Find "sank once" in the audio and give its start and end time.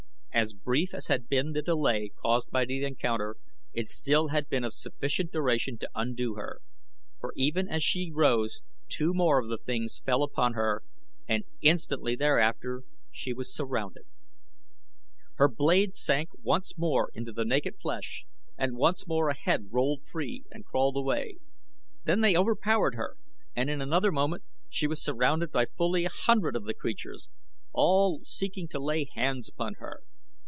15.97-16.75